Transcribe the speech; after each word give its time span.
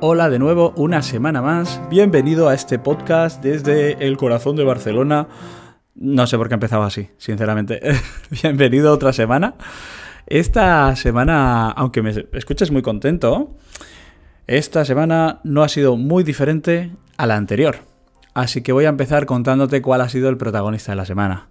Hola 0.00 0.30
de 0.30 0.38
nuevo, 0.38 0.72
una 0.76 1.02
semana 1.02 1.42
más. 1.42 1.80
Bienvenido 1.90 2.48
a 2.48 2.54
este 2.54 2.78
podcast 2.78 3.42
desde 3.42 4.06
el 4.06 4.16
corazón 4.16 4.54
de 4.54 4.62
Barcelona. 4.62 5.26
No 5.96 6.28
sé 6.28 6.36
por 6.36 6.46
qué 6.46 6.54
empezaba 6.54 6.86
así, 6.86 7.08
sinceramente. 7.18 7.80
Bienvenido 8.30 8.92
otra 8.92 9.12
semana. 9.12 9.56
Esta 10.28 10.94
semana, 10.94 11.70
aunque 11.70 12.02
me 12.02 12.14
escuches 12.32 12.70
muy 12.70 12.80
contento, 12.80 13.56
esta 14.46 14.84
semana 14.84 15.40
no 15.42 15.64
ha 15.64 15.68
sido 15.68 15.96
muy 15.96 16.22
diferente 16.22 16.92
a 17.16 17.26
la 17.26 17.34
anterior. 17.34 17.78
Así 18.34 18.62
que 18.62 18.70
voy 18.70 18.84
a 18.84 18.90
empezar 18.90 19.26
contándote 19.26 19.82
cuál 19.82 20.00
ha 20.00 20.08
sido 20.08 20.28
el 20.28 20.36
protagonista 20.36 20.92
de 20.92 20.96
la 20.96 21.06
semana. 21.06 21.48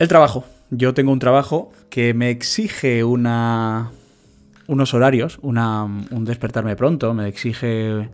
El 0.00 0.08
trabajo. 0.08 0.44
Yo 0.70 0.92
tengo 0.92 1.12
un 1.12 1.20
trabajo 1.20 1.70
que 1.88 2.14
me 2.14 2.30
exige 2.30 3.04
una 3.04 3.92
unos 4.68 4.94
horarios, 4.94 5.38
un 5.42 6.24
despertarme 6.24 6.76
pronto, 6.76 7.14
me 7.14 7.28
exige 7.28 8.08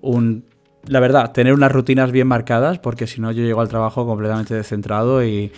un... 0.00 0.44
La 0.86 1.00
verdad, 1.00 1.32
tener 1.32 1.52
unas 1.52 1.72
rutinas 1.72 2.12
bien 2.12 2.28
marcadas, 2.28 2.78
porque 2.78 3.06
si 3.06 3.20
no 3.20 3.32
yo 3.32 3.42
llego 3.42 3.60
al 3.60 3.68
trabajo 3.68 4.06
completamente 4.06 4.54
descentrado 4.54 5.24
y 5.24 5.52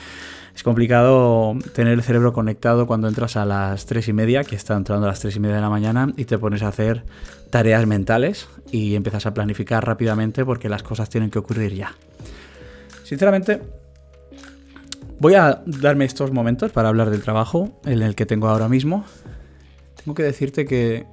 es 0.54 0.62
complicado 0.62 1.54
tener 1.74 1.92
el 1.92 2.02
cerebro 2.02 2.32
conectado 2.32 2.86
cuando 2.86 3.06
entras 3.06 3.36
a 3.36 3.44
las 3.44 3.86
tres 3.86 4.08
y 4.08 4.12
media, 4.12 4.44
que 4.44 4.56
está 4.56 4.76
entrando 4.76 5.06
a 5.06 5.10
las 5.10 5.20
tres 5.20 5.36
y 5.36 5.40
media 5.40 5.56
de 5.56 5.62
la 5.62 5.70
mañana, 5.70 6.12
y 6.16 6.24
te 6.24 6.38
pones 6.38 6.62
a 6.62 6.68
hacer 6.68 7.04
tareas 7.50 7.86
mentales 7.86 8.48
y 8.72 8.94
empiezas 8.94 9.26
a 9.26 9.34
planificar 9.34 9.86
rápidamente 9.86 10.44
porque 10.44 10.68
las 10.68 10.82
cosas 10.82 11.08
tienen 11.10 11.30
que 11.30 11.38
ocurrir 11.38 11.74
ya. 11.74 11.94
Sinceramente, 13.04 13.60
voy 15.18 15.34
a 15.34 15.62
darme 15.66 16.06
estos 16.06 16.32
momentos 16.32 16.72
para 16.72 16.88
hablar 16.88 17.10
del 17.10 17.22
trabajo 17.22 17.78
en 17.84 18.02
el 18.02 18.14
que 18.14 18.26
tengo 18.26 18.48
ahora 18.48 18.68
mismo 18.68 19.04
tengo 20.02 20.14
que 20.14 20.22
decirte 20.22 20.64
que 20.64 21.06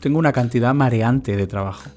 tengo 0.00 0.18
una 0.18 0.32
cantidad 0.32 0.74
mareante 0.74 1.36
de 1.36 1.46
trabajo. 1.46 1.90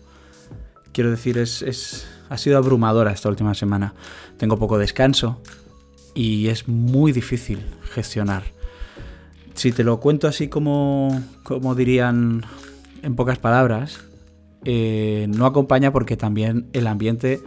Quiero 0.92 1.12
decir, 1.12 1.38
es, 1.38 2.08
ha 2.30 2.38
sido 2.38 2.58
abrumadora 2.58 3.12
esta 3.12 3.30
última 3.30 3.54
semana. 3.54 3.94
Tengo 4.38 4.58
poco 4.58 4.78
descanso 4.78 5.42
y 6.16 6.48
es 6.48 6.68
muy 6.68 7.12
difícil 7.12 7.60
gestionar. 7.94 8.44
Si 9.54 9.72
te 9.72 9.84
lo 9.84 10.00
cuento 10.00 10.28
así 10.28 10.48
como, 10.48 11.22
como 11.44 11.76
dirían 11.76 12.44
en 13.04 13.16
pocas 13.16 13.38
palabras, 13.38 14.00
eh, 14.66 15.28
no 15.30 15.46
acompaña 15.46 15.92
porque 15.92 16.18
también 16.18 16.68
el 16.74 16.88
ambiente 16.88 17.40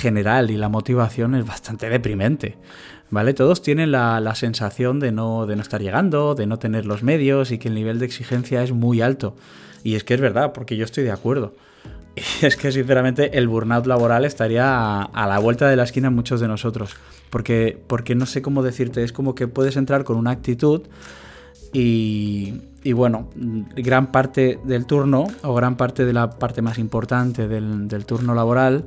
general 0.00 0.50
y 0.50 0.56
la 0.56 0.68
motivación 0.68 1.34
es 1.34 1.46
bastante 1.46 1.88
deprimente. 1.88 2.56
¿Vale? 3.10 3.34
Todos 3.34 3.60
tienen 3.60 3.90
la, 3.90 4.34
sensación 4.36 5.00
de 5.00 5.10
no, 5.10 5.46
de 5.46 5.56
no 5.56 5.62
estar 5.62 5.82
llegando, 5.82 6.34
de 6.36 6.46
no 6.46 6.58
tener 6.58 6.86
los 6.86 7.02
medios 7.02 7.50
y 7.50 7.58
que 7.58 7.68
el 7.68 7.74
nivel 7.74 7.98
de 7.98 8.06
exigencia 8.06 8.62
es 8.62 8.72
muy 8.72 9.00
alto. 9.00 9.36
Y 9.82 9.96
es 9.96 10.04
que 10.04 10.14
es 10.14 10.20
verdad, 10.20 10.52
porque 10.52 10.76
yo 10.76 10.84
estoy 10.84 11.04
de 11.04 11.12
acuerdo. 11.12 11.54
Y 12.42 12.46
es 12.46 12.56
que 12.56 12.72
sinceramente 12.72 13.38
el 13.38 13.48
burnout 13.48 13.86
laboral 13.86 14.24
estaría 14.24 15.02
a, 15.02 15.26
la 15.26 15.38
vuelta 15.38 15.68
de 15.68 15.76
la 15.76 15.84
esquina 15.84 16.08
en 16.08 16.14
muchos 16.14 16.40
de 16.40 16.48
nosotros. 16.48 16.96
Porque, 17.30 17.80
porque 17.86 18.14
no 18.14 18.26
sé 18.26 18.42
cómo 18.42 18.62
decirte, 18.62 19.04
es 19.04 19.12
como 19.12 19.34
que 19.34 19.46
puedes 19.46 19.76
entrar 19.76 20.04
con 20.04 20.16
una 20.16 20.32
actitud 20.32 20.82
y, 21.72 22.62
y 22.82 22.92
bueno, 22.92 23.28
gran 23.36 24.10
parte 24.10 24.58
del 24.64 24.86
turno 24.86 25.26
o 25.42 25.54
gran 25.54 25.76
parte 25.76 26.04
de 26.04 26.12
la 26.12 26.30
parte 26.30 26.62
más 26.62 26.78
importante 26.78 27.46
del 27.46 28.04
turno 28.06 28.34
laboral 28.34 28.84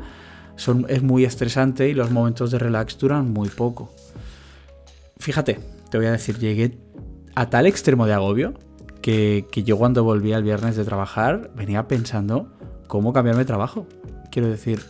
son, 0.56 0.86
es 0.90 1.04
muy 1.04 1.26
estresante 1.26 1.90
y 1.90 1.94
los 1.94 2.12
momentos 2.12 2.52
de 2.52 2.60
relax 2.60 2.98
duran 2.98 3.32
muy 3.32 3.50
poco. 3.50 3.94
Fíjate, 5.18 5.60
te 5.90 5.98
voy 5.98 6.08
a 6.08 6.12
decir, 6.12 6.38
llegué 6.38 6.78
a 7.36 7.50
tal 7.50 7.66
extremo 7.66 8.06
de 8.06 8.14
agobio 8.14 8.54
que, 9.02 9.46
yo 9.66 9.78
cuando 9.78 10.04
volví 10.04 10.34
el 10.34 10.44
viernes 10.44 10.76
de 10.76 10.86
trabajar 10.86 11.52
venía 11.56 11.88
pensando 11.88 12.52
cómo 12.88 13.14
cambiarme 13.14 13.42
de 13.42 13.46
trabajo. 13.46 13.88
Quiero 14.32 14.50
decir, 14.50 14.82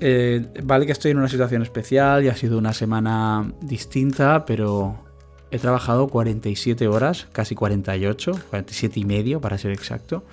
eh, 0.00 0.46
vale 0.64 0.86
que 0.86 0.92
estoy 0.92 1.12
en 1.12 1.18
una 1.18 1.28
situación 1.28 1.62
especial 1.62 2.24
y 2.24 2.28
ha 2.28 2.36
sido 2.36 2.58
una 2.58 2.72
semana 2.72 3.52
distinta, 3.62 4.44
pero 4.44 5.04
he 5.50 5.58
trabajado 5.58 6.08
47 6.08 6.88
horas, 6.88 7.28
casi 7.32 7.54
48, 7.54 8.32
47 8.50 9.00
y 9.00 9.04
medio 9.04 9.40
para 9.40 9.56
ser 9.56 9.72
exacto. 9.72 10.24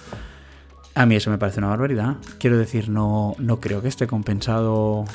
A 0.94 1.06
mí 1.06 1.16
eso 1.16 1.29
me 1.29 1.38
parece 1.38 1.59
una 1.59 1.69
barbaridad. 1.69 2.18
Quiero 2.38 2.57
decir, 2.57 2.90
no, 2.90 3.35
no 3.40 3.59
creo 3.59 3.81
que 3.81 3.88
esté 3.88 4.07
compensado 4.07 5.06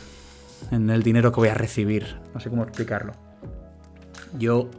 en 0.71 0.89
el 0.91 1.03
dinero 1.03 1.33
que 1.33 1.41
voy 1.41 1.49
a 1.49 1.55
recibir. 1.55 2.17
No 2.35 2.41
sé 2.41 2.49
cómo 2.49 2.63
explicarlo. 2.63 3.13
Yo, 4.39 4.71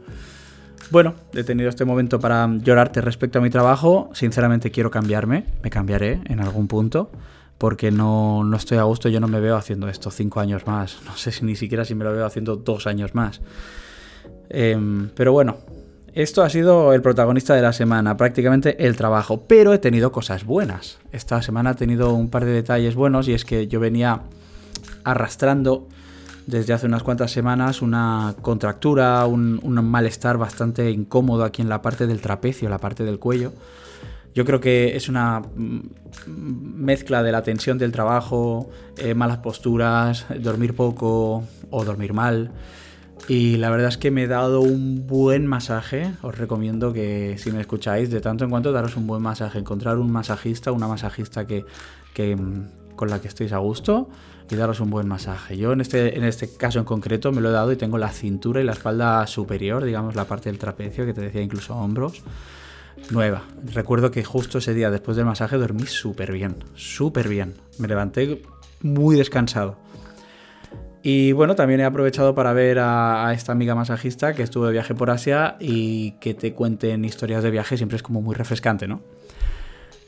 bueno, 0.90 1.14
he 1.34 1.44
tenido 1.44 1.68
este 1.68 1.84
momento 1.84 2.18
para 2.18 2.48
llorarte 2.48 3.00
respecto 3.00 3.38
a 3.38 3.42
mi 3.42 3.50
trabajo. 3.50 4.10
Sinceramente 4.12 4.70
quiero 4.70 4.90
cambiarme. 4.90 5.44
Me 5.62 5.70
cambiaré 5.70 6.20
en 6.26 6.40
algún 6.40 6.66
punto. 6.66 7.10
Porque 7.58 7.90
no, 7.90 8.44
no 8.44 8.56
estoy 8.56 8.78
a 8.78 8.82
gusto. 8.82 9.08
Yo 9.08 9.20
no 9.20 9.28
me 9.28 9.40
veo 9.40 9.56
haciendo 9.56 9.88
esto 9.88 10.10
cinco 10.10 10.40
años 10.40 10.66
más. 10.66 10.98
No 11.04 11.16
sé 11.16 11.30
si 11.30 11.44
ni 11.44 11.56
siquiera 11.56 11.84
si 11.84 11.94
me 11.94 12.04
lo 12.04 12.12
veo 12.12 12.26
haciendo 12.26 12.56
dos 12.56 12.86
años 12.86 13.14
más. 13.14 13.40
Em, 14.48 15.10
pero 15.14 15.32
bueno, 15.32 15.58
esto 16.18 16.42
ha 16.42 16.50
sido 16.50 16.94
el 16.94 17.00
protagonista 17.00 17.54
de 17.54 17.62
la 17.62 17.72
semana, 17.72 18.16
prácticamente 18.16 18.84
el 18.84 18.96
trabajo, 18.96 19.44
pero 19.46 19.72
he 19.72 19.78
tenido 19.78 20.10
cosas 20.10 20.44
buenas. 20.44 20.98
Esta 21.12 21.40
semana 21.42 21.70
he 21.70 21.74
tenido 21.74 22.12
un 22.12 22.28
par 22.28 22.44
de 22.44 22.50
detalles 22.50 22.96
buenos 22.96 23.28
y 23.28 23.34
es 23.34 23.44
que 23.44 23.68
yo 23.68 23.78
venía 23.78 24.22
arrastrando 25.04 25.86
desde 26.44 26.72
hace 26.72 26.86
unas 26.86 27.04
cuantas 27.04 27.30
semanas 27.30 27.82
una 27.82 28.34
contractura, 28.42 29.24
un, 29.26 29.60
malestar 29.84 30.38
bastante 30.38 30.90
incómodo 30.90 31.44
aquí 31.44 31.62
en 31.62 31.68
la 31.68 31.82
parte 31.82 32.08
del 32.08 32.20
trapecio, 32.20 32.68
la 32.68 32.78
parte 32.78 33.04
del 33.04 33.20
cuello. 33.20 33.52
Yo 34.34 34.44
creo 34.44 34.60
que 34.60 34.96
es 34.96 35.08
una 35.08 35.38
mm, 35.38 35.80
mezcla 36.26 37.22
de 37.22 37.30
la 37.30 37.42
tensión 37.42 37.78
del 37.78 37.92
trabajo, 37.92 38.70
eh, 38.96 39.14
malas 39.14 39.38
posturas, 39.38 40.26
dormir 40.40 40.74
poco 40.74 41.44
o 41.70 41.84
dormir 41.84 42.12
mal. 42.12 42.50
Y 43.26 43.56
la 43.56 43.70
verdad 43.70 43.88
es 43.88 43.98
que 43.98 44.10
me 44.10 44.24
he 44.24 44.26
dado 44.26 44.60
un 44.60 45.06
buen 45.06 45.46
masaje. 45.46 46.12
Os 46.22 46.36
recomiendo 46.38 46.92
que 46.92 47.36
si 47.38 47.50
me 47.50 47.60
escucháis, 47.60 48.10
de 48.10 48.20
tanto 48.20 48.44
en 48.44 48.50
cuanto 48.50 48.72
daros 48.72 48.96
un 48.96 49.06
buen 49.06 49.22
masaje. 49.22 49.58
Encontrar 49.58 49.98
un 49.98 50.10
masajista, 50.10 50.72
una 50.72 50.88
masajista 50.88 51.46
que, 51.46 51.64
mm, 52.16 52.96
con 52.96 53.10
la 53.10 53.20
que 53.20 53.28
estéis 53.28 53.52
a 53.52 53.58
gusto 53.58 54.08
y 54.50 54.56
daros 54.56 54.80
un 54.80 54.90
buen 54.90 55.06
masaje. 55.08 55.56
Yo 55.56 55.72
en 55.72 55.80
este, 55.80 56.16
en 56.16 56.24
este 56.24 56.48
caso 56.56 56.78
en 56.78 56.84
concreto 56.84 57.32
me 57.32 57.40
lo 57.40 57.50
he 57.50 57.52
dado 57.52 57.70
y 57.72 57.76
tengo 57.76 57.98
la 57.98 58.10
cintura 58.10 58.60
y 58.60 58.64
la 58.64 58.72
espalda 58.72 59.26
superior, 59.26 59.84
digamos 59.84 60.14
la 60.14 60.24
parte 60.24 60.48
del 60.48 60.58
trapecio 60.58 61.04
que 61.04 61.12
te 61.12 61.20
decía 61.20 61.42
incluso 61.42 61.76
hombros, 61.76 62.22
nueva. 63.10 63.42
Recuerdo 63.72 64.10
que 64.10 64.24
justo 64.24 64.58
ese 64.58 64.74
día 64.74 64.90
después 64.90 65.16
del 65.16 65.26
masaje 65.26 65.56
dormí 65.56 65.86
súper 65.86 66.32
bien, 66.32 66.56
súper 66.74 67.28
bien. 67.28 67.54
Me 67.78 67.88
levanté 67.88 68.42
muy 68.80 69.16
descansado. 69.16 69.76
Y 71.02 71.32
bueno, 71.32 71.54
también 71.54 71.80
he 71.80 71.84
aprovechado 71.84 72.34
para 72.34 72.52
ver 72.52 72.78
a, 72.80 73.32
esta 73.32 73.52
amiga 73.52 73.74
masajista 73.74 74.34
que 74.34 74.42
estuvo 74.42 74.66
de 74.66 74.72
viaje 74.72 74.94
por 74.94 75.10
Asia 75.10 75.56
y 75.60 76.12
que 76.20 76.34
te 76.34 76.54
cuenten 76.54 77.04
historias 77.04 77.42
de 77.42 77.50
viaje 77.50 77.76
siempre 77.76 77.96
es 77.96 78.02
como 78.02 78.20
muy 78.20 78.34
refrescante, 78.34 78.88
¿no? 78.88 79.00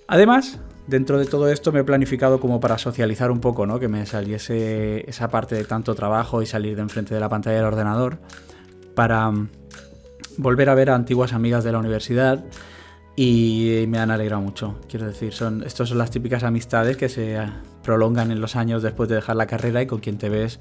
Además, 0.09 0.59
dentro 0.89 1.19
de 1.19 1.27
todo 1.27 1.49
esto 1.49 1.71
me 1.71 1.81
he 1.81 1.85
planificado 1.85 2.41
como 2.41 2.59
para 2.59 2.79
socializar 2.79 3.31
un 3.31 3.41
poco, 3.41 3.67
¿no? 3.67 3.79
Que 3.79 3.87
me 3.87 4.05
saliese 4.07 5.09
esa 5.09 5.29
parte 5.29 5.55
de 5.55 5.65
tanto 5.65 5.95
trabajo 5.95 6.43
y 6.43 6.47
salir 6.47 6.75
de 6.75 6.83
enfrente 6.83 7.15
de 7.15 7.21
la 7.21 7.29
pantalla 7.29 7.59
del 7.59 7.67
ordenador 7.67 8.19
para 8.97 9.31
mm, 9.31 9.49
volver 10.39 10.69
a 10.69 10.75
ver 10.75 10.91
a 10.91 10.97
antiguas 10.97 11.33
amigas 11.33 11.63
de 11.63 11.71
la 11.71 11.79
universidad 11.79 12.45
y 13.23 13.85
me 13.87 13.99
han 13.99 14.11
alegrado 14.11 14.41
mucho. 14.41 14.81
Quiero 14.89 15.07
decir, 15.07 15.35
son, 15.35 15.63
estas 15.63 15.91
son 15.91 15.99
las 15.99 16.11
típicas 16.11 16.43
amistades 16.43 16.97
que 16.97 17.11
se 17.11 17.39
prolongan 17.83 18.31
en 18.31 18.41
los 18.41 18.57
años 18.57 18.83
después 18.83 19.11
de 19.11 19.17
dejar 19.17 19.37
la 19.37 19.47
carrera 19.47 19.83
y 19.83 19.87
con 19.87 20.01
quien 20.01 20.17
te 20.17 20.31
ves 20.31 20.59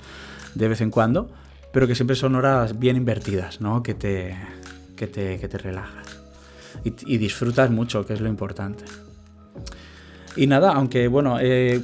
de 0.55 0.67
vez 0.67 0.81
en 0.81 0.91
cuando, 0.91 1.29
pero 1.71 1.87
que 1.87 1.95
siempre 1.95 2.17
son 2.17 2.35
horas 2.35 2.77
bien 2.77 2.97
invertidas, 2.97 3.61
¿no? 3.61 3.81
Que 3.81 3.93
te, 3.93 4.35
que 4.97 5.07
te, 5.07 5.39
que 5.39 5.47
te 5.47 5.57
relajas 5.57 6.19
y, 6.83 7.17
disfrutas 7.17 7.71
mucho, 7.71 8.05
que 8.05 8.11
es 8.11 8.19
lo 8.19 8.27
importante. 8.27 8.83
Y 10.35 10.45
nada, 10.47 10.73
aunque 10.73 11.07
bueno, 11.07 11.37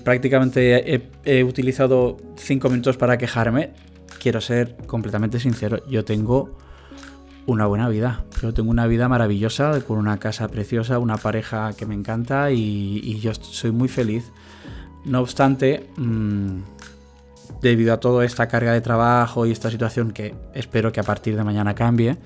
prácticamente 0.04 0.94
he, 0.94 1.10
he, 1.24 1.45
utilizado 1.45 2.18
cinco 2.36 2.68
minutos 2.68 2.98
para 2.98 3.18
quejarme, 3.18 3.72
quiero 4.19 4.42
ser 4.42 4.75
completamente 4.88 5.39
sincero, 5.39 5.88
yo 5.88 6.04
tengo 6.04 6.57
una 7.47 7.68
buena 7.68 7.89
vida. 7.89 8.24
Yo 8.42 8.53
tengo 8.53 8.71
una 8.71 8.88
vida 8.88 9.07
maravillosa, 9.07 9.80
con 9.81 9.97
una 9.97 10.18
casa 10.18 10.47
preciosa, 10.47 11.00
una 11.00 11.18
pareja 11.18 11.74
que 11.74 11.86
me 11.86 11.94
encanta 11.94 12.51
y, 12.51 13.19
yo 13.19 13.33
soy 13.33 13.71
muy 13.71 13.88
feliz. 13.88 14.31
No 15.06 15.21
obstante, 15.21 15.88
mm, 15.97 16.59
debido 17.62 17.94
a 17.94 18.00
toda 18.00 18.25
esta 18.25 18.47
carga 18.47 18.74
de 18.74 18.81
trabajo 18.81 19.45
y 19.45 19.51
esta 19.51 19.69
situación 19.69 20.12
que 20.12 20.33
espero 20.53 20.92
que 20.92 21.00
a 21.00 21.03
partir 21.03 21.36
de 21.36 21.44
mañana 21.44 21.75
cambie, 21.75 22.18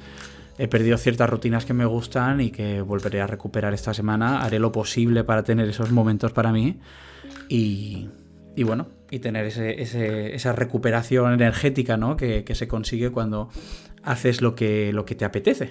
he 0.58 0.68
perdido 0.68 0.98
ciertas 0.98 1.30
rutinas 1.30 1.66
que 1.66 1.74
me 1.74 1.86
gustan 1.86 2.42
y 2.42 2.52
que 2.52 2.82
volveré 2.82 3.22
a 3.22 3.28
recuperar 3.28 3.74
esta 3.74 3.94
semana. 3.94 4.42
Haré 4.42 4.60
lo 4.60 4.72
posible 4.72 5.24
para 5.24 5.44
tener 5.44 5.68
esos 5.68 5.92
momentos 5.92 6.32
para 6.32 6.52
mí 6.52 6.80
y, 7.50 8.10
bueno, 8.64 8.88
y 9.10 9.20
tener 9.20 9.46
esa 9.46 10.54
recuperación 10.54 11.34
energética 11.34 11.98
¿no? 11.98 12.16
que, 12.16 12.44
que 12.44 12.56
se 12.56 12.68
consigue 12.68 13.10
cuando 13.10 13.50
haces 14.04 14.42
lo 14.42 14.56
que, 14.56 14.92
lo 14.94 15.06
que 15.06 15.16
te 15.16 15.26
apetece. 15.26 15.70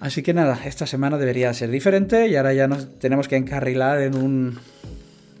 Así 0.00 0.22
que 0.22 0.32
nada, 0.32 0.58
esta 0.64 0.86
semana 0.86 1.18
debería 1.18 1.52
ser 1.52 1.70
diferente 1.70 2.28
y 2.28 2.36
ahora 2.36 2.54
ya 2.54 2.66
nos 2.66 2.98
tenemos 2.98 3.28
que 3.28 3.36
encarrilar 3.36 4.00
en 4.00 4.16
un 4.16 4.58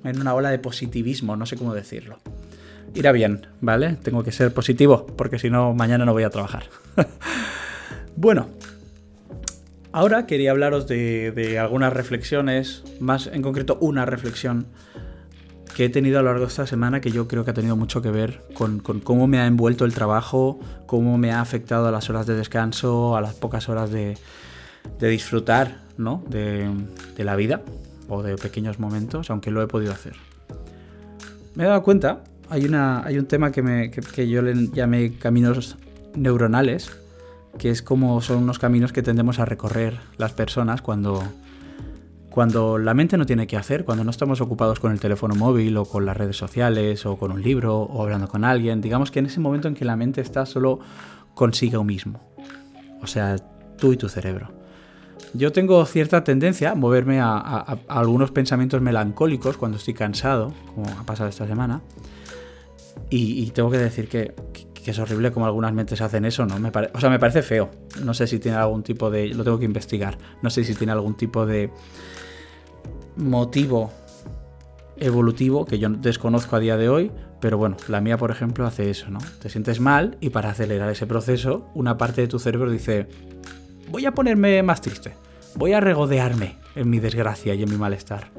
en 0.04 0.20
una 0.20 0.34
ola 0.34 0.50
de 0.50 0.58
positivismo, 0.58 1.36
no 1.36 1.46
sé 1.46 1.56
cómo 1.56 1.74
decirlo. 1.74 2.18
Irá 2.94 3.12
bien, 3.12 3.46
¿vale? 3.60 3.96
Tengo 4.02 4.24
que 4.24 4.32
ser 4.32 4.52
positivo 4.52 5.06
porque 5.16 5.38
si 5.38 5.50
no 5.50 5.74
mañana 5.74 6.04
no 6.04 6.12
voy 6.12 6.24
a 6.24 6.30
trabajar. 6.30 6.64
bueno, 8.16 8.48
ahora 9.92 10.26
quería 10.26 10.50
hablaros 10.50 10.86
de, 10.88 11.58
algunas 11.58 11.92
reflexiones, 11.92 12.82
más 12.98 13.28
en 13.28 13.42
concreto 13.42 13.78
una 13.80 14.06
reflexión 14.06 14.66
que 15.80 15.86
he 15.86 15.88
tenido 15.88 16.18
a 16.18 16.22
lo 16.22 16.28
largo 16.28 16.44
de 16.44 16.50
esta 16.50 16.66
semana 16.66 17.00
que 17.00 17.10
yo 17.10 17.26
creo 17.26 17.42
que 17.42 17.52
ha 17.52 17.54
tenido 17.54 17.74
mucho 17.74 18.02
que 18.02 18.10
ver 18.10 18.42
con, 18.52 18.80
cómo 18.80 19.26
me 19.26 19.38
ha 19.38 19.46
envuelto 19.46 19.86
el 19.86 19.94
trabajo, 19.94 20.60
cómo 20.84 21.16
me 21.16 21.32
ha 21.32 21.40
afectado 21.40 21.88
a 21.88 21.90
las 21.90 22.10
horas 22.10 22.26
de 22.26 22.34
descanso, 22.34 23.16
a 23.16 23.22
las 23.22 23.32
pocas 23.32 23.70
horas 23.70 23.90
de, 23.90 24.18
disfrutar 24.98 25.80
¿no? 25.96 26.22
de, 26.28 26.68
la 27.16 27.34
vida 27.34 27.62
o 28.10 28.22
de 28.22 28.36
pequeños 28.36 28.78
momentos, 28.78 29.30
aunque 29.30 29.50
lo 29.50 29.62
he 29.62 29.68
podido 29.68 29.90
hacer. 29.90 30.16
Me 31.54 31.64
he 31.64 31.66
dado 31.66 31.82
cuenta, 31.82 32.24
hay, 32.50 32.66
un 32.66 33.26
tema 33.26 33.50
que 33.50 34.28
yo 34.28 34.42
le 34.42 34.68
llamé 34.74 35.14
caminos 35.14 35.78
neuronales, 36.14 36.90
que 37.56 37.70
es 37.70 37.80
como 37.80 38.20
son 38.20 38.42
unos 38.42 38.58
caminos 38.58 38.92
que 38.92 39.00
tendemos 39.00 39.38
a 39.38 39.46
recorrer 39.46 39.98
las 40.18 40.34
personas 40.34 40.82
cuando, 40.82 41.22
cuando 42.30 42.78
la 42.78 42.94
mente 42.94 43.18
no 43.18 43.26
tiene 43.26 43.46
que 43.46 43.56
hacer, 43.56 43.84
cuando 43.84 44.04
no 44.04 44.10
estamos 44.10 44.40
ocupados 44.40 44.78
con 44.78 44.92
el 44.92 45.00
teléfono 45.00 45.34
móvil 45.34 45.76
o 45.76 45.84
con 45.84 46.06
las 46.06 46.16
redes 46.16 46.36
sociales 46.36 47.04
o 47.04 47.16
con 47.16 47.32
un 47.32 47.42
libro 47.42 47.78
o 47.80 48.02
hablando 48.02 48.28
con 48.28 48.44
alguien, 48.44 48.80
digamos 48.80 49.10
que 49.10 49.18
en 49.18 49.26
ese 49.26 49.40
momento 49.40 49.68
en 49.68 49.74
que 49.74 49.84
la 49.84 49.96
mente 49.96 50.20
está 50.20 50.46
solo 50.46 50.78
consigo 51.34 51.82
mismo, 51.84 52.20
o 53.02 53.06
sea, 53.06 53.36
tú 53.78 53.92
y 53.92 53.96
tu 53.96 54.08
cerebro. 54.08 54.60
Yo 55.32 55.52
tengo 55.52 55.84
cierta 55.86 56.24
tendencia 56.24 56.72
a 56.72 56.74
moverme 56.74 57.20
a, 57.20 57.78
algunos 57.88 58.30
pensamientos 58.30 58.80
melancólicos 58.80 59.56
cuando 59.56 59.78
estoy 59.78 59.94
cansado, 59.94 60.52
como 60.74 60.88
ha 60.88 61.04
pasado 61.04 61.28
esta 61.28 61.46
semana. 61.46 61.82
Y, 63.08 63.50
tengo 63.50 63.70
que 63.70 63.78
decir 63.78 64.08
que, 64.08 64.34
es 64.86 64.98
horrible 64.98 65.30
como 65.32 65.46
algunas 65.46 65.72
mentes 65.72 66.00
hacen 66.00 66.24
eso, 66.24 66.46
¿no? 66.46 66.58
Me 66.58 66.70
o 66.70 67.00
sea, 67.00 67.10
me 67.10 67.18
parece 67.18 67.42
feo. 67.42 67.70
No 68.02 68.14
sé 68.14 68.26
si 68.26 68.38
tiene 68.38 68.56
algún 68.56 68.82
tipo 68.82 69.10
de... 69.10 69.28
Lo 69.28 69.44
tengo 69.44 69.58
que 69.58 69.64
investigar. 69.64 70.16
No 70.42 70.50
sé 70.50 70.64
si 70.64 70.74
tiene 70.74 70.92
algún 70.92 71.16
tipo 71.16 71.46
de 71.46 71.70
motivo 73.16 73.92
evolutivo 74.96 75.64
que 75.64 75.78
yo 75.78 75.88
desconozco 75.88 76.56
a 76.56 76.60
día 76.60 76.76
de 76.76 76.88
hoy, 76.88 77.10
pero 77.40 77.58
bueno, 77.58 77.76
la 77.88 78.00
mía, 78.00 78.16
por 78.18 78.30
ejemplo, 78.30 78.66
hace 78.66 78.90
eso, 78.90 79.10
¿no? 79.10 79.18
Te 79.40 79.48
sientes 79.48 79.80
mal 79.80 80.16
y 80.20 80.30
para 80.30 80.50
acelerar 80.50 80.90
ese 80.90 81.06
proceso, 81.06 81.68
una 81.74 81.96
parte 81.96 82.20
de 82.20 82.28
tu 82.28 82.38
cerebro 82.38 82.70
dice, 82.70 83.08
voy 83.90 84.04
a 84.04 84.12
ponerme 84.12 84.62
más 84.62 84.80
triste, 84.80 85.14
voy 85.56 85.72
a 85.72 85.80
regodearme 85.80 86.58
en 86.74 86.90
mi 86.90 87.00
desgracia 87.00 87.54
y 87.54 87.62
en 87.62 87.70
mi 87.70 87.76
malestar. 87.76 88.30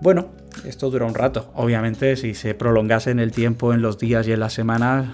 Bueno, 0.00 0.30
esto 0.64 0.90
dura 0.90 1.06
un 1.06 1.14
rato. 1.14 1.50
Obviamente, 1.54 2.16
si 2.16 2.34
se 2.34 2.54
prolongase 2.54 3.10
en 3.10 3.20
el 3.20 3.32
tiempo, 3.32 3.72
en 3.72 3.82
los 3.82 3.98
días 3.98 4.26
y 4.28 4.32
en 4.32 4.40
las 4.40 4.52
semanas, 4.52 5.08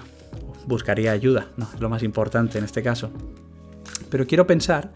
buscaría 0.65 1.11
ayuda, 1.11 1.47
¿no? 1.57 1.67
Es 1.73 1.79
lo 1.79 1.89
más 1.89 2.03
importante 2.03 2.57
en 2.57 2.63
este 2.63 2.83
caso. 2.83 3.11
Pero 4.09 4.27
quiero 4.27 4.47
pensar 4.47 4.91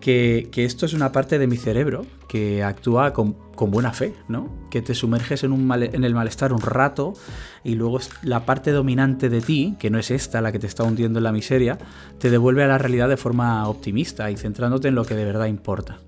que, 0.00 0.50
esto 0.54 0.84
es 0.84 0.92
una 0.92 1.12
parte 1.12 1.38
de 1.38 1.46
mi 1.46 1.56
cerebro 1.56 2.04
que 2.28 2.62
actúa 2.62 3.12
con, 3.12 3.36
buena 3.56 3.92
fe, 3.92 4.12
¿no? 4.28 4.54
Que 4.70 4.82
te 4.82 4.94
sumerges 4.94 5.44
en, 5.44 5.52
en 5.72 6.04
el 6.04 6.14
malestar 6.14 6.52
un 6.52 6.60
rato 6.60 7.14
y 7.62 7.74
luego 7.74 7.98
la 8.22 8.44
parte 8.44 8.70
dominante 8.70 9.30
de 9.30 9.40
ti, 9.40 9.76
que 9.78 9.88
no 9.88 9.98
es 9.98 10.10
esta 10.10 10.42
la 10.42 10.52
que 10.52 10.58
te 10.58 10.66
está 10.66 10.84
hundiendo 10.84 11.20
en 11.20 11.24
la 11.24 11.32
miseria, 11.32 11.78
te 12.18 12.28
devuelve 12.28 12.62
a 12.64 12.66
la 12.66 12.76
realidad 12.76 13.08
de 13.08 13.16
forma 13.16 13.66
optimista 13.66 14.30
y 14.30 14.36
centrándote 14.36 14.88
en 14.88 14.94
lo 14.94 15.06
que 15.06 15.14
de 15.14 15.24
verdad 15.24 15.46
importa. 15.46 15.98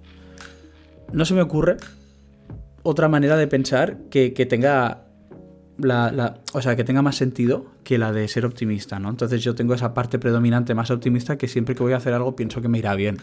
No 1.13 1.25
se 1.25 1.33
me 1.33 1.41
ocurre 1.41 1.79
otra 2.87 3.09
manera 3.09 3.37
de 3.37 3.49
pensar 3.49 3.99
que, 4.11 4.31
tenga 4.49 5.03
la, 5.77 6.39
o 6.53 6.63
sea, 6.63 6.77
que 6.77 6.85
tenga 6.85 7.03
más 7.03 7.17
sentido 7.17 7.67
que 7.83 7.99
la 7.99 8.13
de 8.13 8.29
ser 8.29 8.47
optimista, 8.47 9.01
¿no? 9.01 9.11
Entonces 9.11 9.43
yo 9.43 9.57
tengo 9.57 9.75
esa 9.75 9.93
parte 9.93 10.21
predominante 10.21 10.73
más 10.73 10.93
optimista 10.93 11.37
que 11.37 11.49
siempre 11.49 11.75
que 11.75 11.83
voy 11.83 11.95
a 11.95 11.97
hacer 11.97 12.15
algo 12.15 12.37
pienso 12.37 12.63
que 12.63 12.69
me 12.69 12.79
irá 12.79 12.95
bien. 12.95 13.19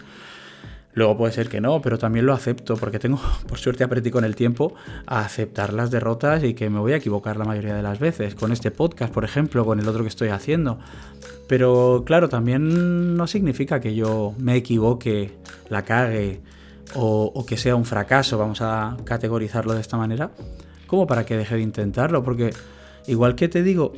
Luego 0.95 1.17
puede 1.17 1.31
ser 1.31 1.47
que 1.47 1.61
no, 1.61 1.81
pero 1.81 1.97
también 1.97 2.25
lo 2.25 2.33
acepto 2.33 2.75
porque 2.75 2.99
tengo, 2.99 3.21
por 3.47 3.57
suerte, 3.57 3.85
aprendí 3.85 4.11
con 4.11 4.25
el 4.25 4.35
tiempo 4.35 4.75
a 5.07 5.21
aceptar 5.21 5.71
las 5.71 5.91
derrotas 5.91 6.43
y 6.43 6.53
que 6.53 6.69
me 6.69 6.79
voy 6.79 6.91
a 6.91 6.97
equivocar 6.97 7.37
la 7.37 7.45
mayoría 7.45 7.73
de 7.73 7.83
las 7.83 7.99
veces. 7.99 8.35
Con 8.35 8.51
este 8.51 8.69
podcast, 8.69 9.13
por 9.13 9.23
ejemplo, 9.23 9.65
con 9.65 9.79
el 9.79 9.87
otro 9.87 10.03
que 10.03 10.09
estoy 10.09 10.27
haciendo. 10.27 10.77
Pero 11.47 12.03
claro, 12.05 12.27
también 12.27 13.15
no 13.15 13.27
significa 13.27 13.79
que 13.79 13.95
yo 13.95 14.35
me 14.37 14.57
equivoque, 14.57 15.37
la 15.69 15.83
cague 15.83 16.41
o, 16.95 17.45
que 17.45 17.57
sea 17.57 17.75
un 17.75 17.85
fracaso, 17.85 18.37
vamos 18.37 18.61
a 18.61 18.97
categorizarlo 19.03 19.73
de 19.73 19.81
esta 19.81 19.97
manera, 19.97 20.31
como 20.87 21.07
para 21.07 21.25
que 21.25 21.37
deje 21.37 21.55
de 21.55 21.61
intentarlo. 21.61 22.23
Porque 22.23 22.51
igual 23.07 23.35
que 23.35 23.47
te 23.47 23.63
digo 23.63 23.93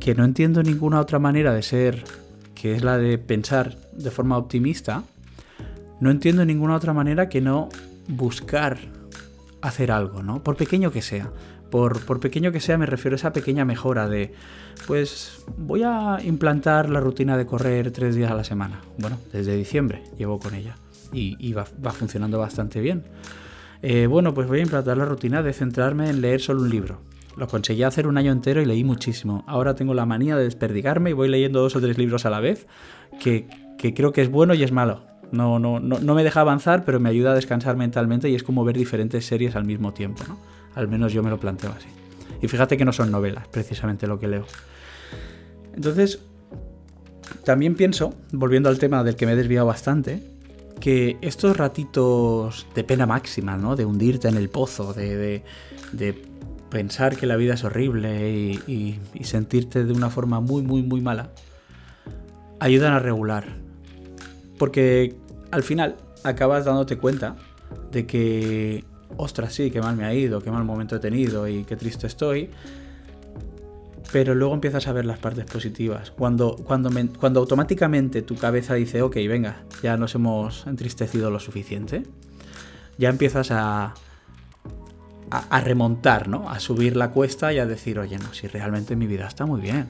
que 0.00 0.14
no 0.14 0.24
entiendo 0.24 0.62
ninguna 0.62 1.00
otra 1.00 1.18
manera 1.18 1.52
de 1.52 1.62
ser, 1.62 2.04
que 2.54 2.74
es 2.74 2.82
la 2.82 2.98
de 2.98 3.18
pensar 3.18 3.76
de 3.92 4.10
forma 4.10 4.38
optimista, 4.38 5.02
no 6.00 6.10
entiendo 6.10 6.44
ninguna 6.44 6.76
otra 6.76 6.92
manera 6.92 7.28
que 7.28 7.40
no 7.40 7.68
buscar 8.08 8.78
hacer 9.62 9.90
algo, 9.90 10.22
¿no? 10.22 10.42
Por 10.42 10.56
pequeño 10.56 10.90
que 10.90 11.02
sea. 11.02 11.30
Por, 11.70 12.04
por, 12.04 12.20
pequeño 12.20 12.52
que 12.52 12.60
sea 12.60 12.78
me 12.78 12.86
refiero 12.86 13.16
a 13.16 13.16
esa 13.16 13.32
pequeña 13.32 13.64
mejora 13.64 14.08
de, 14.08 14.32
pues 14.86 15.44
voy 15.56 15.82
a 15.82 16.18
implantar 16.22 16.88
la 16.88 17.00
rutina 17.00 17.36
de 17.36 17.46
correr 17.46 17.90
tres 17.90 18.14
días 18.14 18.30
a 18.30 18.34
la 18.34 18.44
semana. 18.44 18.80
Bueno, 18.98 19.18
desde 19.32 19.56
diciembre 19.56 20.04
llevo 20.16 20.38
con 20.38 20.54
ella 20.54 20.76
y, 21.14 21.52
va, 21.52 21.64
funcionando 21.64 22.38
bastante 22.38 22.80
bien. 22.80 23.04
Eh, 23.82 24.06
bueno, 24.06 24.34
pues 24.34 24.48
voy 24.48 24.60
a 24.60 24.62
implantar 24.62 24.96
la 24.96 25.04
rutina 25.04 25.42
de 25.42 25.52
centrarme 25.52 26.08
en 26.10 26.20
leer 26.20 26.40
solo 26.40 26.62
un 26.62 26.70
libro. 26.70 27.00
Lo 27.36 27.48
conseguí 27.48 27.82
hacer 27.82 28.06
un 28.06 28.16
año 28.16 28.32
entero 28.32 28.62
y 28.62 28.64
leí 28.64 28.84
muchísimo. 28.84 29.44
Ahora 29.46 29.74
tengo 29.74 29.94
la 29.94 30.06
manía 30.06 30.36
de 30.36 30.44
desperdigarme 30.44 31.10
y 31.10 31.12
voy 31.12 31.28
leyendo 31.28 31.60
dos 31.60 31.74
o 31.76 31.80
tres 31.80 31.98
libros 31.98 32.24
a 32.26 32.30
la 32.30 32.40
vez, 32.40 32.66
que, 33.20 33.46
creo 33.78 34.12
que 34.12 34.22
es 34.22 34.30
bueno 34.30 34.54
y 34.54 34.62
es 34.62 34.72
malo. 34.72 35.02
No, 35.32 35.58
no, 35.58 35.80
no, 35.80 36.14
me 36.14 36.22
deja 36.22 36.40
avanzar, 36.40 36.84
pero 36.84 37.00
me 37.00 37.08
ayuda 37.08 37.32
a 37.32 37.34
descansar 37.34 37.76
mentalmente 37.76 38.28
y 38.28 38.34
es 38.34 38.44
como 38.44 38.64
ver 38.64 38.76
diferentes 38.76 39.26
series 39.26 39.56
al 39.56 39.64
mismo 39.64 39.92
tiempo, 39.92 40.22
¿no? 40.28 40.38
Al 40.74 40.86
menos 40.86 41.12
yo 41.12 41.22
me 41.22 41.30
lo 41.30 41.40
planteo 41.40 41.72
así. 41.76 41.88
Y 42.40 42.46
fíjate 42.46 42.76
que 42.76 42.84
no 42.84 42.92
son 42.92 43.10
novelas, 43.10 43.48
precisamente 43.48 44.06
lo 44.06 44.18
que 44.18 44.28
leo. 44.28 44.46
Entonces, 45.74 46.20
también 47.44 47.74
pienso, 47.74 48.14
volviendo 48.32 48.68
al 48.68 48.78
tema 48.78 49.02
del 49.02 49.16
que 49.16 49.26
me 49.26 49.32
he 49.32 49.36
desviado 49.36 49.66
bastante, 49.66 50.22
que 50.80 51.16
estos 51.20 51.56
ratitos 51.56 52.66
de 52.74 52.84
pena 52.84 53.06
máxima, 53.06 53.56
¿no? 53.56 53.76
De 53.76 53.84
hundirte 53.84 54.28
en 54.28 54.36
el 54.36 54.48
pozo, 54.50 54.92
de, 54.92 55.42
pensar 56.70 57.16
que 57.16 57.26
la 57.26 57.36
vida 57.36 57.54
es 57.54 57.62
horrible 57.62 58.30
y 58.66 58.98
sentirte 59.22 59.84
de 59.84 59.92
una 59.92 60.10
forma 60.10 60.40
muy, 60.40 60.62
muy, 60.62 60.82
muy 60.82 61.00
mala, 61.00 61.30
ayudan 62.60 62.94
a 62.94 62.98
regular. 62.98 63.44
Porque 64.58 65.14
al 65.50 65.62
final 65.62 65.96
acabas 66.22 66.64
dándote 66.64 66.96
cuenta 66.96 67.36
de 67.92 68.06
que, 68.06 68.84
ostras, 69.16 69.52
sí, 69.52 69.70
qué 69.70 69.80
mal 69.80 69.96
me 69.96 70.04
ha 70.04 70.14
ido, 70.14 70.40
qué 70.40 70.50
mal 70.50 70.64
momento 70.64 70.96
he 70.96 70.98
tenido 70.98 71.46
y 71.48 71.64
qué 71.64 71.76
triste 71.76 72.06
estoy. 72.06 72.50
Pero 74.12 74.34
luego 74.34 74.54
empiezas 74.54 74.86
a 74.86 74.92
ver 74.92 75.04
las 75.04 75.18
partes 75.18 75.44
positivas. 75.44 76.10
Cuando, 76.10 76.56
cuando, 76.56 76.90
cuando 77.18 77.40
automáticamente 77.40 78.22
tu 78.22 78.36
cabeza 78.36 78.74
dice, 78.74 79.02
ok, 79.02 79.16
venga, 79.28 79.64
ya 79.82 79.96
nos 79.96 80.14
hemos 80.14 80.66
entristecido 80.66 81.30
lo 81.30 81.40
suficiente, 81.40 82.04
ya 82.96 83.08
empiezas 83.08 83.50
a, 83.50 83.94
a, 85.30 85.38
a 85.50 85.60
remontar, 85.60 86.28
¿no? 86.28 86.48
A 86.48 86.60
subir 86.60 86.96
la 86.96 87.10
cuesta 87.10 87.52
y 87.52 87.58
a 87.58 87.66
decir, 87.66 87.98
oye, 87.98 88.18
no, 88.18 88.32
si 88.32 88.46
realmente 88.46 88.94
mi 88.94 89.06
vida 89.06 89.26
está 89.26 89.46
muy 89.46 89.60
bien 89.60 89.88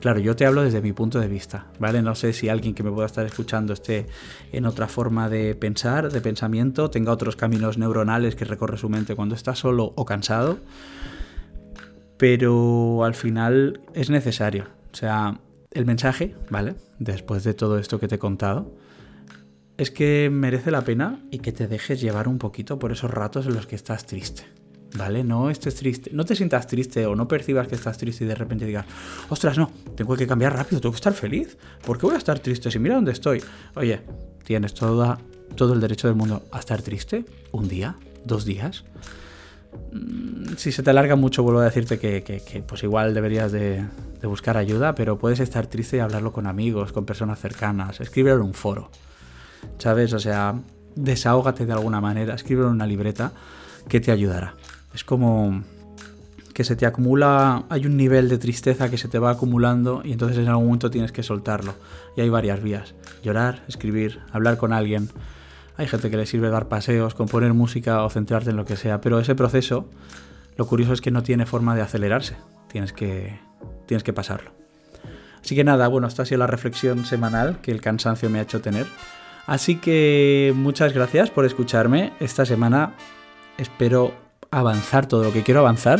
Claro, 0.00 0.18
yo 0.18 0.34
te 0.34 0.46
hablo 0.46 0.62
desde 0.62 0.80
mi 0.80 0.94
punto 0.94 1.20
de 1.20 1.28
vista, 1.28 1.66
¿vale? 1.78 2.00
No 2.00 2.14
sé 2.14 2.32
si 2.32 2.48
alguien 2.48 2.74
que 2.74 2.82
me 2.82 2.90
pueda 2.90 3.04
estar 3.04 3.26
escuchando 3.26 3.74
esté 3.74 4.06
en 4.50 4.64
otra 4.64 4.88
forma 4.88 5.28
de 5.28 5.54
pensar, 5.54 6.10
de 6.10 6.22
pensamiento, 6.22 6.88
tenga 6.88 7.12
otros 7.12 7.36
caminos 7.36 7.76
neuronales 7.76 8.34
que 8.34 8.46
recorre 8.46 8.78
su 8.78 8.88
mente 8.88 9.14
cuando 9.14 9.34
está 9.34 9.54
solo 9.54 9.92
o 9.96 10.06
cansado, 10.06 10.58
pero 12.20 13.02
al 13.02 13.14
final 13.14 13.80
es 13.94 14.10
necesario. 14.10 14.66
O 14.92 14.94
sea, 14.94 15.40
el 15.70 15.86
mensaje, 15.86 16.36
¿vale? 16.50 16.74
Después 16.98 17.44
de 17.44 17.54
todo 17.54 17.78
esto 17.78 17.98
que 17.98 18.08
te 18.08 18.16
he 18.16 18.18
contado, 18.18 18.76
es 19.78 19.90
que 19.90 20.28
merece 20.30 20.70
la 20.70 20.82
pena 20.82 21.24
y 21.30 21.38
que 21.38 21.50
te 21.50 21.66
dejes 21.66 21.98
llevar 21.98 22.28
un 22.28 22.36
poquito 22.36 22.78
por 22.78 22.92
esos 22.92 23.10
ratos 23.10 23.46
en 23.46 23.54
los 23.54 23.66
que 23.66 23.74
estás 23.74 24.04
triste. 24.04 24.42
¿Vale? 24.98 25.24
No 25.24 25.48
estés 25.48 25.76
triste, 25.76 26.10
no 26.12 26.26
te 26.26 26.36
sientas 26.36 26.66
triste 26.66 27.06
o 27.06 27.16
no 27.16 27.26
percibas 27.26 27.68
que 27.68 27.76
estás 27.76 27.96
triste 27.96 28.24
y 28.24 28.26
de 28.26 28.34
repente 28.34 28.66
digas, 28.66 28.84
ostras, 29.30 29.56
no, 29.56 29.70
tengo 29.96 30.14
que 30.14 30.26
cambiar 30.26 30.54
rápido, 30.54 30.78
tengo 30.78 30.92
que 30.92 30.96
estar 30.96 31.14
feliz. 31.14 31.56
¿Por 31.86 31.96
qué 31.96 32.04
voy 32.04 32.16
a 32.16 32.18
estar 32.18 32.38
triste 32.40 32.70
si 32.70 32.78
mira 32.78 32.96
dónde 32.96 33.12
estoy? 33.12 33.42
Oye, 33.76 34.02
tienes 34.44 34.74
toda, 34.74 35.18
todo 35.54 35.72
el 35.72 35.80
derecho 35.80 36.08
del 36.08 36.18
mundo 36.18 36.42
a 36.52 36.58
estar 36.58 36.82
triste 36.82 37.24
un 37.52 37.66
día, 37.66 37.96
dos 38.26 38.44
días. 38.44 38.84
Si 40.56 40.72
se 40.72 40.82
te 40.82 40.90
alarga 40.90 41.16
mucho, 41.16 41.42
vuelvo 41.42 41.60
a 41.60 41.64
decirte 41.64 41.98
que, 41.98 42.64
pues 42.66 42.82
igual 42.82 43.14
deberías 43.14 43.52
de, 43.52 43.84
buscar 44.22 44.56
ayuda, 44.56 44.94
pero 44.94 45.18
puedes 45.18 45.40
estar 45.40 45.66
triste 45.66 45.96
y 45.96 46.00
hablarlo 46.00 46.32
con 46.32 46.46
amigos, 46.46 46.92
con 46.92 47.06
personas 47.06 47.38
cercanas, 47.38 48.00
escríbelo 48.00 48.36
en 48.36 48.42
un 48.42 48.54
foro. 48.54 48.90
¿sabes? 49.78 50.12
O 50.12 50.18
sea, 50.18 50.54
desahógate 50.94 51.66
de 51.66 51.72
alguna 51.72 52.00
manera, 52.00 52.34
escribe 52.34 52.62
en 52.62 52.68
una 52.68 52.86
libreta 52.86 53.32
que 53.88 54.00
te 54.00 54.12
ayudará. 54.12 54.54
Es 54.94 55.04
como 55.04 55.62
que 56.54 56.64
se 56.64 56.76
te 56.76 56.84
acumula, 56.84 57.64
hay 57.70 57.86
un 57.86 57.96
nivel 57.96 58.28
de 58.28 58.38
tristeza 58.38 58.90
que 58.90 58.98
se 58.98 59.08
te 59.08 59.18
va 59.18 59.30
acumulando 59.30 60.02
y 60.04 60.12
entonces 60.12 60.38
en 60.38 60.48
algún 60.48 60.66
momento 60.66 60.90
tienes 60.90 61.12
que 61.12 61.22
soltarlo. 61.22 61.74
Y 62.16 62.20
hay 62.20 62.28
varias 62.28 62.62
vías. 62.62 62.94
Llorar, 63.22 63.62
escribir, 63.68 64.20
hablar 64.32 64.56
con 64.56 64.72
alguien. 64.72 65.08
Hay 65.76 65.86
gente 65.86 66.10
que 66.10 66.16
le 66.16 66.26
sirve 66.26 66.50
dar 66.50 66.68
paseos, 66.68 67.14
componer 67.14 67.54
música 67.54 68.02
o 68.04 68.10
centrarte 68.10 68.50
en 68.50 68.56
lo 68.56 68.66
que 68.66 68.76
sea, 68.76 69.00
pero 69.00 69.18
ese 69.18 69.34
proceso, 69.34 69.88
lo 70.60 70.66
curioso 70.66 70.92
es 70.92 71.00
que 71.00 71.10
no 71.10 71.22
tiene 71.22 71.46
forma 71.46 71.74
de 71.74 71.80
acelerarse. 71.80 72.36
Tienes 72.68 72.92
que, 72.92 73.40
tienes 73.86 74.04
que 74.04 74.12
pasarlo. 74.12 74.52
Así 75.42 75.54
que 75.54 75.64
nada, 75.64 75.88
bueno, 75.88 76.06
esta 76.06 76.24
ha 76.24 76.26
sido 76.26 76.36
la 76.36 76.46
reflexión 76.46 77.06
semanal 77.06 77.62
que 77.62 77.70
el 77.70 77.80
cansancio 77.80 78.28
me 78.28 78.40
ha 78.40 78.42
hecho 78.42 78.60
tener. 78.60 78.86
Así 79.46 79.76
que 79.76 80.52
muchas 80.54 80.92
gracias 80.92 81.30
por 81.30 81.46
escucharme. 81.46 82.12
Esta 82.20 82.44
semana 82.44 82.92
espero 83.56 84.12
avanzar 84.50 85.06
todo 85.06 85.24
lo 85.24 85.32
que 85.32 85.44
quiero 85.44 85.60
avanzar 85.60 85.98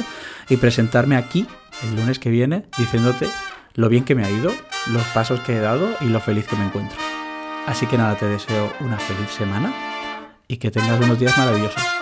y 0.51 0.59
presentarme 0.59 1.17
aquí 1.17 1.47
el 1.83 1.97
lunes 1.97 2.19
que 2.19 2.29
viene 2.29 2.67
diciéndote 2.77 3.29
lo 3.77 3.89
bien 3.89 4.05
que 4.05 4.15
me 4.15 4.27
ha 4.27 4.31
ido, 4.31 4.53
los 4.89 5.05
pasos 5.15 5.41
que 5.41 5.57
he 5.57 5.61
dado 5.61 5.89
y 6.03 6.11
lo 6.11 6.21
feliz 6.21 6.47
que 6.47 6.57
me 6.57 6.67
encuentro. 6.67 6.99
Así 7.67 7.87
que 7.87 7.97
nada, 7.97 8.15
te 8.19 8.27
deseo 8.27 8.71
una 8.81 8.99
feliz 8.99 9.31
semana 9.31 9.73
y 10.49 10.59
que 10.59 10.71
tengas 10.71 11.01
unos 11.01 11.19
días 11.19 11.39
maravillosos. 11.39 12.00